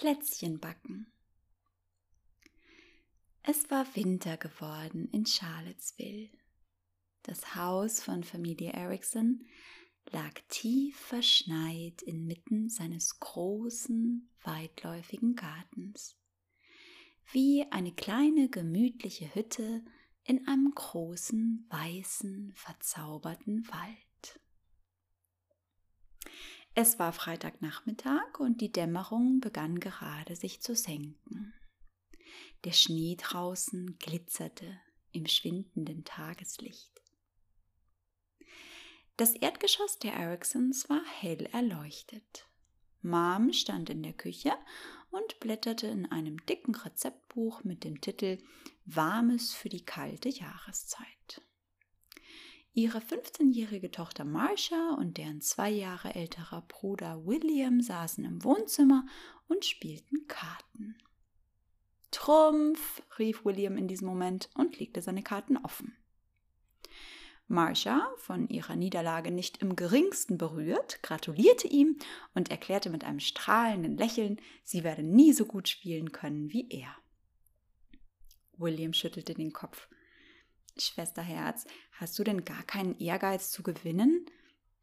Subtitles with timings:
[0.00, 1.12] Plätzchen backen.
[3.42, 6.30] Es war Winter geworden in Charlottesville.
[7.22, 9.44] Das Haus von Familie Erickson
[10.10, 16.16] lag tief verschneit inmitten seines großen, weitläufigen Gartens,
[17.30, 19.84] wie eine kleine gemütliche Hütte
[20.24, 24.09] in einem großen, weißen, verzauberten Wald.
[26.82, 31.52] Es war Freitagnachmittag und die Dämmerung begann gerade sich zu senken.
[32.64, 34.80] Der Schnee draußen glitzerte
[35.12, 37.02] im schwindenden Tageslicht.
[39.18, 42.48] Das Erdgeschoss der Ericsons war hell erleuchtet.
[43.02, 44.54] Mom stand in der Küche
[45.10, 48.38] und blätterte in einem dicken Rezeptbuch mit dem Titel
[48.86, 51.42] Warmes für die kalte Jahreszeit.
[52.72, 59.06] Ihre 15-jährige Tochter Marcia und deren zwei Jahre älterer Bruder William saßen im Wohnzimmer
[59.48, 60.96] und spielten Karten.
[62.12, 65.96] Trumpf, rief William in diesem Moment und legte seine Karten offen.
[67.48, 71.98] Marcia, von ihrer Niederlage nicht im geringsten berührt, gratulierte ihm
[72.34, 76.94] und erklärte mit einem strahlenden Lächeln, sie werde nie so gut spielen können wie er.
[78.56, 79.88] William schüttelte den Kopf.
[80.78, 84.26] Schwesterherz, hast du denn gar keinen Ehrgeiz zu gewinnen?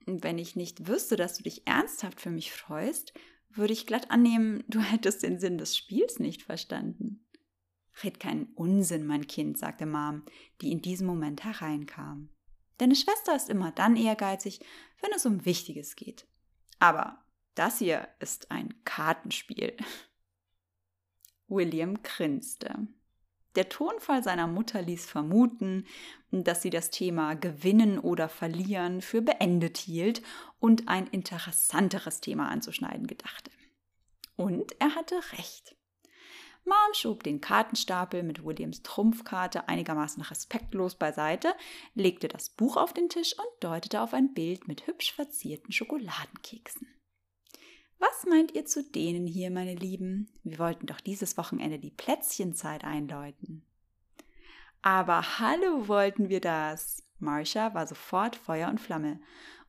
[0.05, 3.13] Wenn ich nicht wüsste, dass du dich ernsthaft für mich freust,
[3.49, 7.25] würde ich glatt annehmen, du hättest den Sinn des Spiels nicht verstanden.
[8.03, 10.23] Red keinen Unsinn, mein Kind, sagte Mom,
[10.61, 12.29] die in diesem Moment hereinkam.
[12.77, 14.59] Deine Schwester ist immer dann ehrgeizig,
[15.01, 16.27] wenn es um Wichtiges geht.
[16.79, 17.23] Aber
[17.55, 19.75] das hier ist ein Kartenspiel.
[21.47, 22.87] William grinste.
[23.57, 25.85] Der Tonfall seiner Mutter ließ vermuten,
[26.29, 30.21] dass sie das Thema Gewinnen oder Verlieren für beendet hielt
[30.59, 33.49] und ein interessanteres Thema anzuschneiden gedachte.
[34.35, 35.75] Und er hatte recht.
[36.65, 41.55] Mom schob den Kartenstapel mit Williams Trumpfkarte einigermaßen respektlos beiseite,
[41.95, 46.87] legte das Buch auf den Tisch und deutete auf ein Bild mit hübsch verzierten Schokoladenkeksen.
[47.99, 50.29] Was meint ihr zu denen hier, meine Lieben?
[50.43, 53.65] Wir wollten doch dieses Wochenende die Plätzchenzeit einläuten.
[54.81, 57.03] Aber hallo wollten wir das.
[57.19, 59.19] Marcia war sofort Feuer und Flamme,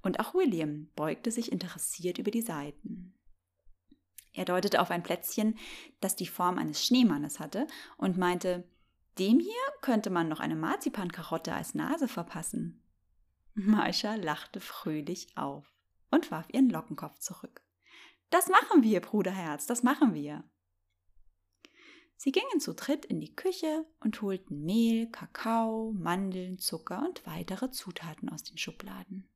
[0.02, 3.14] und auch William beugte sich interessiert über die Seiten.
[4.32, 5.58] Er deutete auf ein Plätzchen,
[6.00, 8.68] das die Form eines Schneemannes hatte, und meinte,
[9.18, 12.80] dem hier könnte man noch eine Marzipankarotte als Nase verpassen.
[13.54, 15.66] Maisha lachte fröhlich auf
[16.10, 17.62] und warf ihren Lockenkopf zurück.
[18.30, 20.44] Das machen wir, Bruderherz, das machen wir.
[22.16, 27.70] Sie gingen zu dritt in die Küche und holten Mehl, Kakao, Mandeln, Zucker und weitere
[27.70, 29.28] Zutaten aus den Schubladen.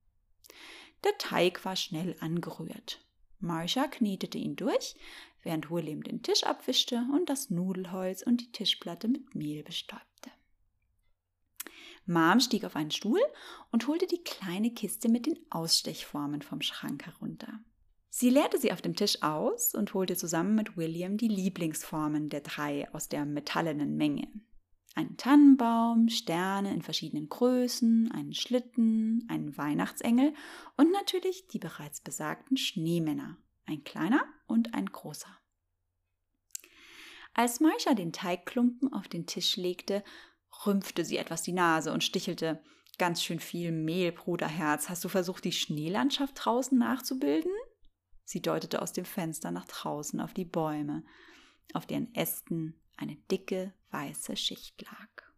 [1.05, 3.05] Der Teig war schnell angerührt.
[3.39, 4.97] Marcia knetete ihn durch,
[5.43, 10.31] während William den Tisch abwischte und das Nudelholz und die Tischplatte mit Mehl bestäubte.
[12.05, 13.23] Mom stieg auf einen Stuhl
[13.71, 17.61] und holte die kleine Kiste mit den Ausstechformen vom Schrank herunter.
[18.15, 22.43] Sie leerte sie auf dem Tisch aus und holte zusammen mit William die Lieblingsformen der
[22.43, 24.29] drei aus der metallenen Menge.
[24.95, 30.35] Einen Tannenbaum, Sterne in verschiedenen Größen, einen Schlitten, einen Weihnachtsengel
[30.77, 35.35] und natürlich die bereits besagten Schneemänner, ein kleiner und ein großer.
[37.33, 40.05] Als Maisha den Teigklumpen auf den Tisch legte,
[40.67, 42.63] rümpfte sie etwas die Nase und stichelte
[42.99, 44.91] Ganz schön viel Mehl, Bruderherz.
[44.91, 47.51] Hast du versucht, die Schneelandschaft draußen nachzubilden?
[48.25, 51.05] Sie deutete aus dem Fenster nach draußen auf die Bäume,
[51.75, 55.33] auf deren Ästen eine dicke weiße Schicht lag.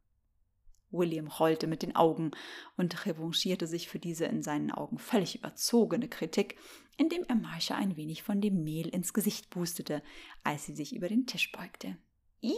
[0.90, 2.30] William rollte mit den Augen
[2.76, 6.56] und revanchierte sich für diese in seinen Augen völlig überzogene Kritik,
[6.96, 10.02] indem er Marcia ein wenig von dem Mehl ins Gesicht pustete,
[10.44, 11.96] als sie sich über den Tisch beugte.
[12.40, 12.54] Ih,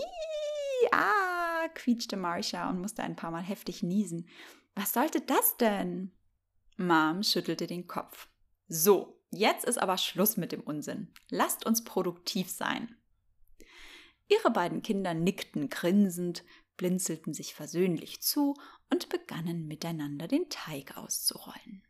[0.92, 4.28] ah, quietschte Marcia und musste ein paar Mal heftig niesen.
[4.74, 6.12] Was sollte das denn?
[6.76, 8.28] Mom schüttelte den Kopf.
[8.68, 11.12] So, jetzt ist aber Schluss mit dem Unsinn.
[11.28, 12.96] Lasst uns produktiv sein.
[14.28, 16.44] Ihre beiden Kinder nickten grinsend,
[16.76, 18.54] blinzelten sich versöhnlich zu
[18.90, 21.82] und begannen miteinander den Teig auszurollen.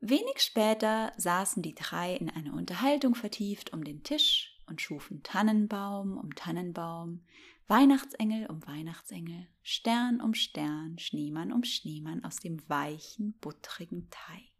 [0.00, 6.18] Wenig später saßen die drei in eine Unterhaltung vertieft um den Tisch und schufen Tannenbaum
[6.18, 7.24] um Tannenbaum,
[7.66, 14.55] Weihnachtsengel um Weihnachtsengel, Stern um Stern, Schneemann um Schneemann aus dem weichen, buttrigen Teig.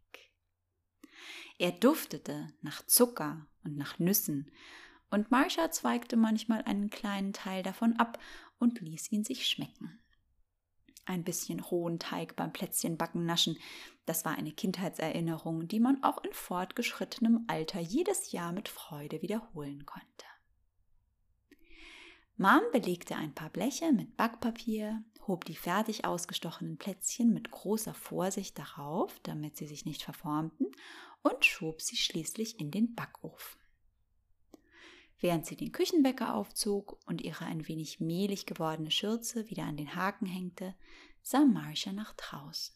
[1.59, 4.51] Er duftete nach Zucker und nach Nüssen
[5.09, 8.19] und Marsha zweigte manchmal einen kleinen Teil davon ab
[8.59, 9.99] und ließ ihn sich schmecken.
[11.05, 13.57] Ein bisschen rohen Teig beim Plätzchenbacken naschen,
[14.05, 19.85] das war eine Kindheitserinnerung, die man auch in fortgeschrittenem Alter jedes Jahr mit Freude wiederholen
[19.85, 20.05] konnte.
[22.35, 28.59] Mom belegte ein paar Bleche mit Backpapier, hob die fertig ausgestochenen Plätzchen mit großer Vorsicht
[28.59, 30.67] darauf, damit sie sich nicht verformten,
[31.27, 33.59] und schob sie schließlich in den Backofen.
[35.19, 39.95] Während sie den Küchenwecker aufzog und ihre ein wenig mehlig gewordene Schürze wieder an den
[39.95, 40.75] Haken hängte,
[41.23, 42.75] sah Marcia nach draußen.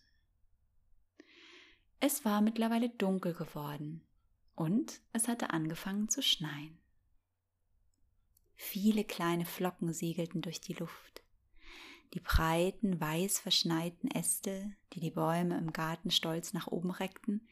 [1.99, 4.01] Es war mittlerweile dunkel geworden
[4.55, 6.77] und es hatte angefangen zu schneien.
[8.55, 11.21] Viele kleine Flocken segelten durch die Luft.
[12.13, 17.47] Die breiten, weiß verschneiten Äste, die die Bäume im Garten stolz nach oben reckten,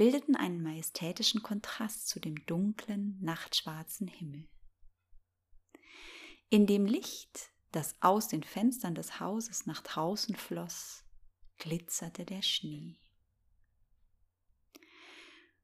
[0.00, 4.48] bildeten einen majestätischen Kontrast zu dem dunklen, nachtschwarzen Himmel.
[6.48, 11.04] In dem Licht, das aus den Fenstern des Hauses nach draußen floss,
[11.58, 12.98] glitzerte der Schnee.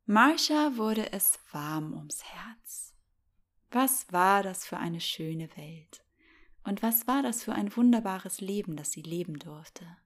[0.04, 2.94] Marsha wurde es warm ums Herz.
[3.70, 6.04] Was war das für eine schöne Welt?
[6.62, 9.96] Und was war das für ein wunderbares Leben, das sie leben durfte?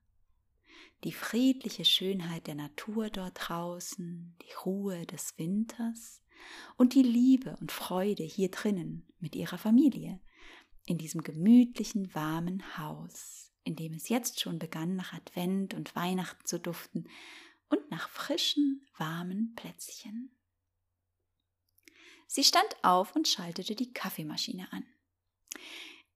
[1.05, 6.23] Die friedliche Schönheit der Natur dort draußen, die Ruhe des Winters
[6.76, 10.20] und die Liebe und Freude hier drinnen mit ihrer Familie,
[10.85, 16.44] in diesem gemütlichen, warmen Haus, in dem es jetzt schon begann, nach Advent und Weihnachten
[16.44, 17.08] zu duften
[17.69, 20.37] und nach frischen, warmen Plätzchen.
[22.26, 24.85] Sie stand auf und schaltete die Kaffeemaschine an.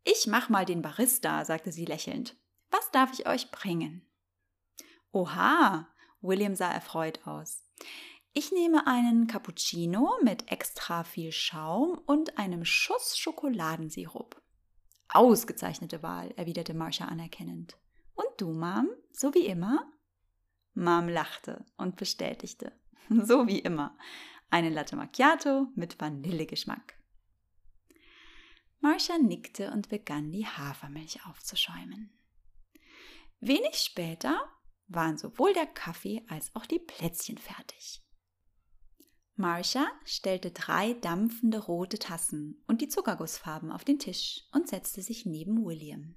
[0.04, 2.36] Ich mach mal den Barista, sagte sie lächelnd.
[2.70, 4.06] Was darf ich euch bringen?
[5.14, 5.88] Oha,
[6.22, 7.62] William sah erfreut aus.
[8.32, 14.42] Ich nehme einen Cappuccino mit extra viel Schaum und einem Schuss Schokoladensirup.
[15.08, 17.78] Ausgezeichnete Wahl, erwiderte Marcia anerkennend.
[18.14, 19.88] Und du, Mom, so wie immer?
[20.74, 22.72] Mom lachte und bestätigte.
[23.10, 23.96] So wie immer
[24.48, 26.94] eine Latte Macchiato mit Vanillegeschmack.
[28.80, 32.10] Marcia nickte und begann die Hafermilch aufzuschäumen.
[33.40, 34.40] Wenig später
[34.88, 38.02] waren sowohl der Kaffee als auch die Plätzchen fertig.
[39.36, 45.26] Marcia stellte drei dampfende rote Tassen und die Zuckergussfarben auf den Tisch und setzte sich
[45.26, 46.14] neben William.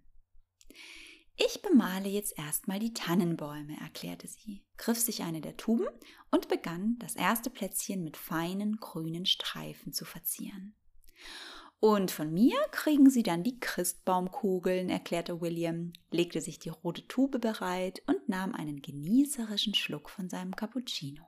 [1.36, 5.88] Ich bemale jetzt erstmal die Tannenbäume, erklärte sie, griff sich eine der Tuben
[6.32, 10.76] und begann, das erste Plätzchen mit feinen grünen Streifen zu verzieren.
[11.80, 17.40] Und von mir kriegen Sie dann die Christbaumkugeln, erklärte William, legte sich die rote Tube
[17.40, 21.24] bereit und nahm einen genießerischen Schluck von seinem Cappuccino.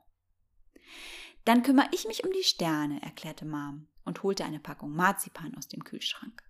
[1.46, 5.68] Dann kümmere ich mich um die Sterne, erklärte Mom und holte eine Packung Marzipan aus
[5.68, 6.44] dem Kühlschrank.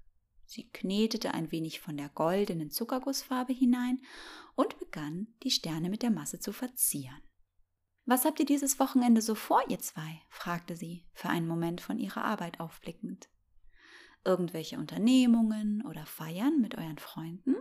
[0.46, 4.02] Sie knetete ein wenig von der goldenen Zuckergussfarbe hinein
[4.56, 7.22] und begann, die Sterne mit der Masse zu verzieren.
[8.06, 10.22] Was habt ihr dieses Wochenende so vor, ihr zwei?
[10.30, 13.30] fragte sie, für einen Moment von ihrer Arbeit aufblickend.
[14.26, 17.56] Irgendwelche Unternehmungen oder Feiern mit euren Freunden?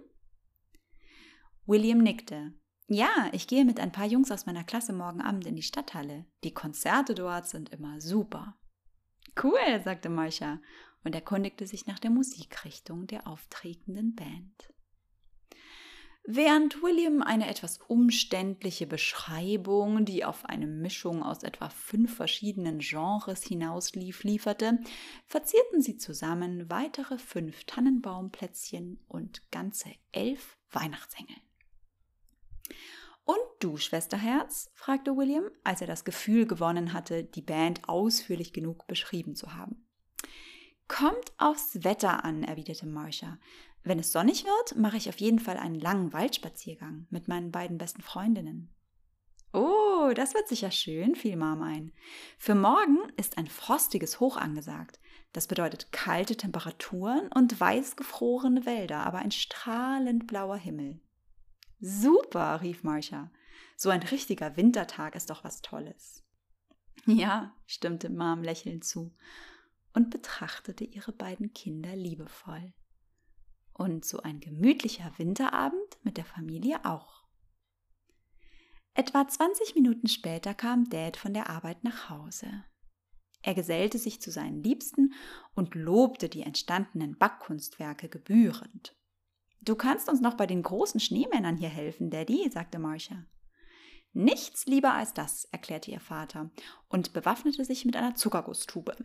[1.67, 2.55] William nickte.
[2.89, 6.25] Ja, ich gehe mit ein paar Jungs aus meiner Klasse morgen Abend in die Stadthalle.
[6.43, 8.57] Die Konzerte dort sind immer super.
[9.43, 10.61] Cool, sagte Marcia
[11.05, 14.73] und erkundigte sich nach der Musikrichtung der auftretenden Band.
[16.31, 23.43] Während William eine etwas umständliche Beschreibung, die auf eine Mischung aus etwa fünf verschiedenen Genres
[23.43, 24.79] hinauslief, lieferte,
[25.25, 31.37] verzierten sie zusammen weitere fünf Tannenbaumplätzchen und ganze elf Weihnachtsengel.
[33.25, 34.71] Und du, Schwesterherz?
[34.75, 39.88] fragte William, als er das Gefühl gewonnen hatte, die Band ausführlich genug beschrieben zu haben.
[40.89, 43.39] Kommt aufs Wetter an, erwiderte Marcia.
[43.85, 47.79] Wenn es sonnig wird, mache ich auf jeden Fall einen langen Waldspaziergang mit meinen beiden
[47.79, 48.75] besten Freundinnen.
[49.53, 51.93] Oh, das wird sicher schön, fiel Mom ein.
[52.39, 54.99] Für morgen ist ein frostiges Hoch angesagt.
[55.33, 61.01] Das bedeutet kalte Temperaturen und weißgefrorene Wälder, aber ein strahlend blauer Himmel.
[61.81, 63.31] Super, rief Marcia.
[63.77, 66.25] So ein richtiger Wintertag ist doch was Tolles.
[67.07, 69.15] Ja, stimmte Mom lächelnd zu
[69.95, 72.73] und betrachtete ihre beiden Kinder liebevoll.
[73.73, 77.27] Und so ein gemütlicher Winterabend mit der Familie auch.
[78.95, 82.65] Etwa 20 Minuten später kam Dad von der Arbeit nach Hause.
[83.43, 85.15] Er gesellte sich zu seinen Liebsten
[85.55, 88.97] und lobte die entstandenen Backkunstwerke gebührend.
[89.61, 93.25] Du kannst uns noch bei den großen Schneemännern hier helfen, Daddy, sagte Marcia.
[94.13, 96.51] Nichts lieber als das, erklärte ihr Vater
[96.89, 98.97] und bewaffnete sich mit einer Zuckergusstube.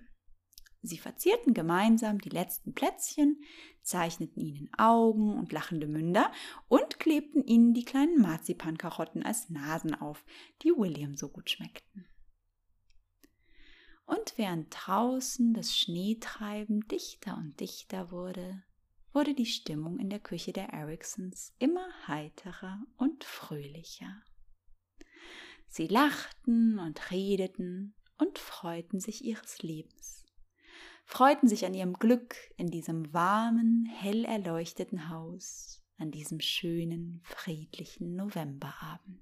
[0.84, 3.42] Sie verzierten gemeinsam die letzten Plätzchen,
[3.82, 6.30] zeichneten ihnen Augen und lachende Münder
[6.68, 10.26] und klebten ihnen die kleinen Marzipankarotten als Nasen auf,
[10.62, 12.06] die William so gut schmeckten.
[14.06, 18.62] Und während draußen das Schneetreiben dichter und dichter wurde,
[19.14, 24.22] wurde die Stimmung in der Küche der Ericsons immer heiterer und fröhlicher.
[25.70, 30.23] Sie lachten und redeten und freuten sich ihres Lebens,
[31.06, 38.16] freuten sich an ihrem Glück in diesem warmen, hell erleuchteten Haus, an diesem schönen, friedlichen
[38.16, 39.22] Novemberabend.